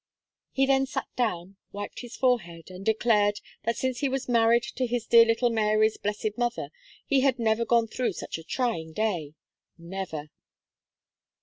[0.51, 4.87] He then sat down, wiped his forehead, and declared, that since he was married to
[4.87, 6.69] his dear little Mary's blessed mother,
[7.05, 9.35] he had never gone through such a trying day
[9.77, 10.31] never.